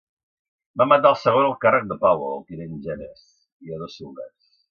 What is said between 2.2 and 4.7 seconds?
el tinent Jenness, i a dos soldats.